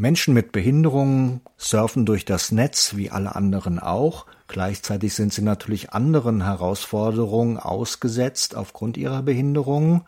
[0.00, 4.24] Menschen mit Behinderungen surfen durch das Netz wie alle anderen auch.
[4.48, 10.02] Gleichzeitig sind sie natürlich anderen Herausforderungen ausgesetzt aufgrund ihrer Behinderungen.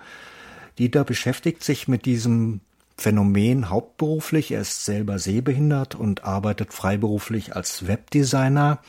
[0.79, 2.63] Dieter beschäftigt sich mit diesem
[2.97, 4.53] Phänomen hauptberuflich.
[4.53, 8.81] Er ist selber sehbehindert und arbeitet freiberuflich als Webdesigner.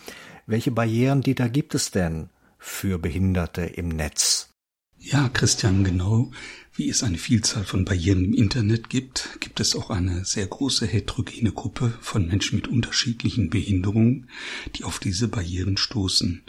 [0.47, 4.51] Welche Barrieren, Dieter, gibt es denn für Behinderte im Netz?
[4.97, 6.31] Ja, Christian, genau
[6.75, 10.87] wie es eine Vielzahl von Barrieren im Internet gibt, gibt es auch eine sehr große
[10.87, 14.29] heterogene Gruppe von Menschen mit unterschiedlichen Behinderungen,
[14.75, 16.41] die auf diese Barrieren stoßen.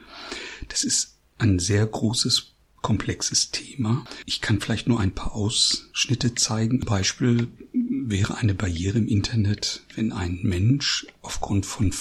[0.68, 4.04] Das ist ein sehr großes komplexes Thema.
[4.26, 6.80] Ich kann vielleicht nur ein paar Ausschnitte zeigen.
[6.80, 11.92] Beispiel wäre eine Barriere im Internet, wenn ein Mensch aufgrund von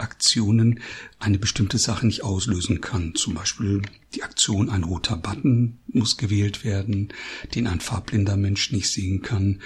[0.00, 0.80] Farbaktionen
[1.18, 3.14] eine bestimmte Sache nicht auslösen kann.
[3.14, 3.82] Zum Beispiel
[4.14, 7.12] die Aktion ein roter Button muss gewählt werden,
[7.54, 9.60] den ein farbblinder Mensch nicht sehen kann.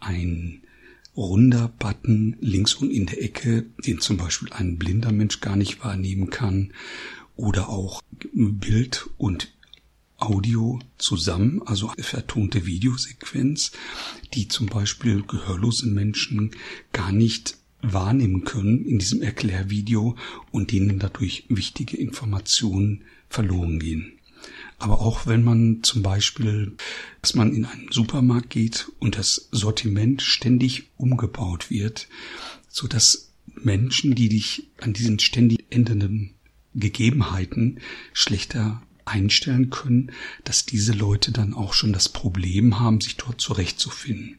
[0.00, 0.62] Ein
[1.16, 5.84] runder Button links und in der Ecke, den zum Beispiel ein blinder Mensch gar nicht
[5.84, 6.72] wahrnehmen kann
[7.36, 9.52] oder auch Bild und
[10.16, 13.70] Audio zusammen, also vertonte Videosequenz,
[14.34, 16.50] die zum Beispiel gehörlose Menschen
[16.92, 17.56] gar nicht
[17.92, 20.16] wahrnehmen können in diesem Erklärvideo
[20.50, 24.12] und denen dadurch wichtige Informationen verloren gehen.
[24.78, 26.76] Aber auch wenn man zum Beispiel,
[27.22, 32.08] dass man in einen Supermarkt geht und das Sortiment ständig umgebaut wird,
[32.68, 36.34] so dass Menschen, die dich an diesen ständig ändernden
[36.74, 37.80] Gegebenheiten
[38.12, 40.12] schlechter einstellen können,
[40.44, 44.38] dass diese Leute dann auch schon das Problem haben, sich dort zurechtzufinden.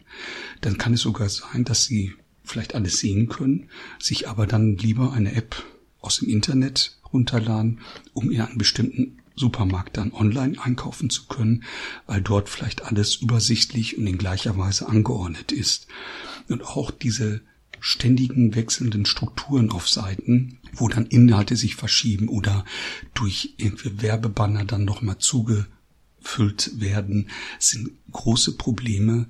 [0.62, 2.14] Dann kann es sogar sein, dass sie
[2.48, 5.64] vielleicht alles sehen können, sich aber dann lieber eine App
[6.02, 7.80] aus dem Internet runterladen,
[8.14, 11.64] um ihr einen bestimmten Supermarkt dann online einkaufen zu können,
[12.08, 15.88] weil dort vielleicht alles übersichtlich und in gleicher Weise angeordnet ist.
[16.50, 17.42] Und auch diese
[17.80, 22.66] ständigen wechselnden Strukturen auf Seiten, wo dann Inhalte sich verschieben oder
[23.14, 29.28] durch irgendwie Werbebanner dann nochmal zugefüllt werden, sind große Probleme,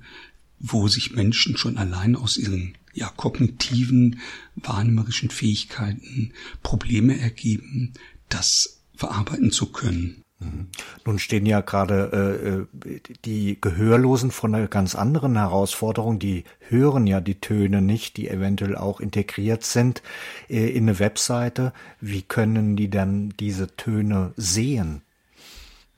[0.58, 4.20] wo sich Menschen schon allein aus ihren ja, kognitiven,
[4.56, 6.32] wahrnehmerischen Fähigkeiten
[6.62, 7.94] Probleme ergeben,
[8.28, 10.22] das verarbeiten zu können.
[10.40, 10.68] Mhm.
[11.04, 16.18] Nun stehen ja gerade äh, äh, die Gehörlosen vor einer ganz anderen Herausforderung.
[16.18, 20.02] Die hören ja die Töne nicht, die eventuell auch integriert sind
[20.48, 21.72] äh, in eine Webseite.
[22.00, 25.02] Wie können die dann diese Töne sehen?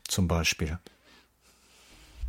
[0.09, 0.79] Zum Beispiel.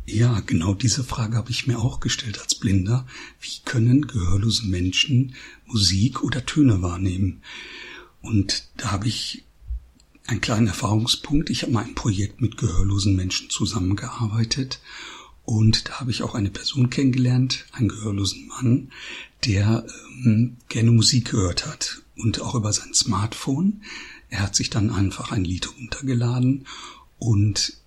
[0.04, 3.06] Ja, genau diese Frage habe ich mir auch gestellt als Blinder.
[3.40, 5.34] Wie können gehörlose Menschen
[5.66, 7.42] Musik oder Töne wahrnehmen?
[8.20, 9.44] Und da habe ich
[10.26, 11.50] einen kleinen Erfahrungspunkt.
[11.50, 14.80] Ich habe mal ein Projekt mit gehörlosen Menschen zusammengearbeitet
[15.44, 18.92] und da habe ich auch eine Person kennengelernt, einen gehörlosen Mann,
[19.44, 19.84] der
[20.24, 23.82] ähm, gerne Musik gehört hat und auch über sein Smartphone.
[24.30, 26.66] Er hat sich dann einfach ein Lied runtergeladen
[27.18, 27.81] und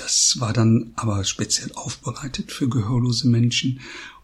[0.00, 3.80] das war dann aber speziell aufbereitet für gehörlose Menschen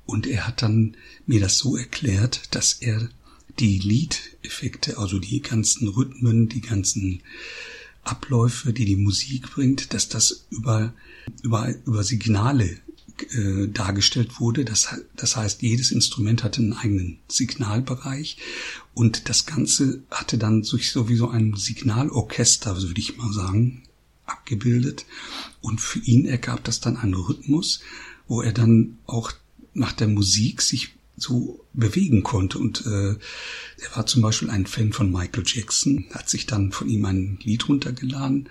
[0.07, 3.09] und er hat dann mir das so erklärt, dass er
[3.59, 7.23] die Liedeffekte, also die ganzen Rhythmen, die ganzen
[8.05, 10.95] Abläufe, die die Musik bringt, dass das über,
[11.43, 12.79] über, über Signale
[13.31, 14.65] äh, dargestellt wurde.
[14.65, 18.37] Das, das heißt, jedes Instrument hatte einen eigenen Signalbereich
[18.95, 23.83] und das Ganze hatte dann sowieso ein Signalorchester, würde ich mal sagen,
[24.27, 25.07] abgebildet.
[25.61, 27.81] Und für ihn ergab das dann einen Rhythmus,
[28.29, 29.33] wo er dann auch
[29.75, 32.59] nach der Musik sich so bewegen konnte.
[32.59, 36.89] Und äh, er war zum Beispiel ein Fan von Michael Jackson, hat sich dann von
[36.89, 38.49] ihm ein Lied runtergeladen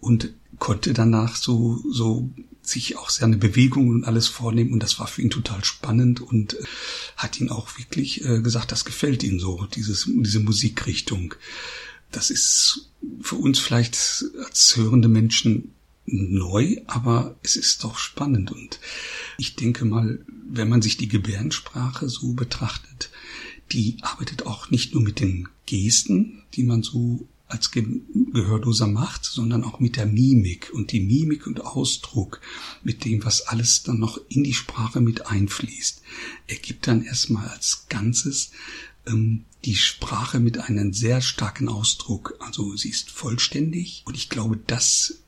[0.00, 2.30] und konnte danach so, so
[2.62, 6.54] sich auch seine Bewegungen und alles vornehmen und das war für ihn total spannend und
[6.54, 6.64] äh,
[7.16, 11.34] hat ihn auch wirklich äh, gesagt, das gefällt ihm so, dieses, diese Musikrichtung.
[12.12, 12.90] Das ist
[13.20, 13.96] für uns vielleicht
[14.44, 15.72] als hörende Menschen
[16.06, 18.52] neu, aber es ist doch spannend.
[18.52, 18.78] Und
[19.38, 23.10] ich denke mal, wenn man sich die Gebärdensprache so betrachtet,
[23.72, 27.84] die arbeitet auch nicht nur mit den Gesten, die man so als Ge
[28.32, 32.40] Gehörloser macht, sondern auch mit der Mimik und die Mimik und Ausdruck,
[32.82, 36.02] mit dem, was alles dann noch in die Sprache mit einfließt,
[36.46, 38.52] ergibt dann erstmal als Ganzes
[39.06, 42.34] ähm, die Sprache mit einem sehr starken Ausdruck.
[42.40, 45.18] Also sie ist vollständig und ich glaube, das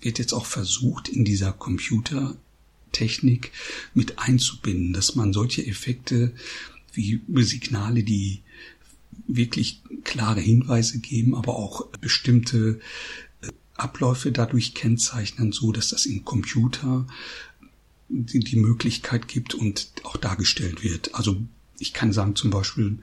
[0.00, 3.52] wird jetzt auch versucht, in dieser Computertechnik
[3.94, 6.34] mit einzubinden, dass man solche Effekte
[6.92, 8.42] wie Signale, die
[9.26, 12.80] wirklich klare Hinweise geben, aber auch bestimmte
[13.40, 17.06] äh, Abläufe dadurch kennzeichnen, so dass das im Computer
[18.08, 21.14] die, die Möglichkeit gibt und auch dargestellt wird.
[21.14, 21.42] Also
[21.78, 22.98] ich kann sagen zum Beispiel,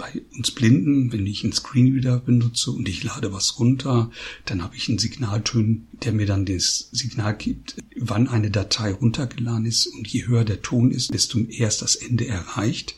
[0.00, 4.10] bei uns Blinden, wenn ich einen Screenreader benutze und ich lade was runter,
[4.46, 9.66] dann habe ich einen Signalton, der mir dann das Signal gibt, wann eine Datei runtergeladen
[9.66, 9.86] ist.
[9.88, 12.94] Und je höher der Ton ist, desto eher ist das Ende erreicht.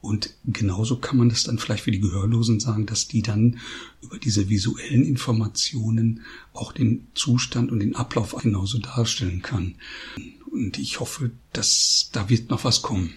[0.00, 3.60] Und genauso kann man das dann vielleicht für die Gehörlosen sagen, dass die dann
[4.02, 6.22] über diese visuellen Informationen
[6.52, 9.76] auch den Zustand und den Ablauf genauso darstellen kann.
[10.50, 13.14] Und ich hoffe, dass da wird noch was kommen.